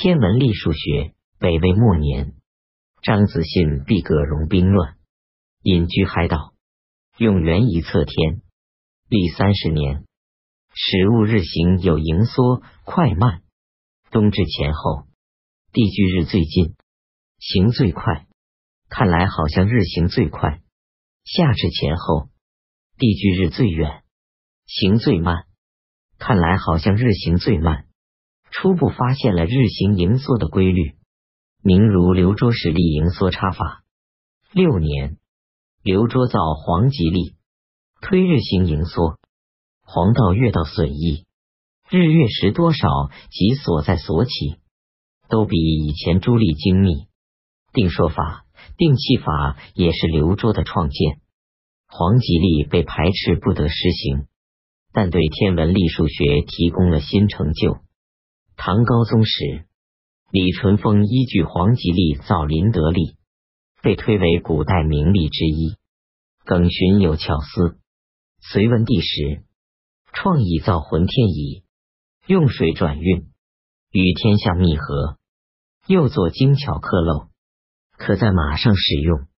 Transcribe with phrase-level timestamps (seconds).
[0.00, 2.34] 天文历数学，北魏末年，
[3.02, 4.94] 张子信避葛荣兵乱，
[5.62, 6.54] 隐居海岛，
[7.16, 8.40] 用元仪测天，
[9.08, 10.04] 历三十年，
[10.72, 13.42] 时物日行有盈缩快慢，
[14.12, 15.08] 冬至前后，
[15.72, 16.76] 地距日最近，
[17.40, 18.28] 行最快，
[18.88, 20.60] 看来好像日行最快；
[21.24, 22.28] 夏至前后，
[22.98, 24.04] 地距日最远，
[24.64, 25.46] 行最慢，
[26.18, 27.87] 看来好像日行最慢。
[28.50, 30.94] 初步发现了日行盈缩的规律，
[31.62, 33.84] 名如刘卓实力盈缩差法。
[34.52, 35.18] 六年，
[35.82, 37.34] 刘卓造黄吉历，
[38.00, 39.18] 推日行盈缩，
[39.82, 41.26] 黄道月道损益，
[41.90, 42.88] 日月时多少
[43.30, 44.30] 及所在所起，
[45.28, 47.06] 都比以前朱历精密。
[47.72, 51.20] 定说法、定气法也是刘卓的创建。
[51.86, 54.26] 黄吉历被排斥不得实行，
[54.92, 57.78] 但对天文历数学提供了新成就。
[58.60, 59.66] 唐高宗时，
[60.32, 63.16] 李淳风依据黄吉利造麟德历，
[63.82, 65.76] 被推为古代名利之一。
[66.44, 67.78] 耿寻有巧思，
[68.40, 69.44] 隋文帝时
[70.12, 71.62] 创意造浑天仪，
[72.26, 73.28] 用水转运，
[73.92, 75.18] 与天下密合，
[75.86, 77.28] 又作精巧刻镂，
[77.96, 79.28] 可在马上使用。